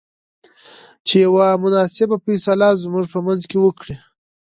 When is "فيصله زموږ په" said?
2.25-3.19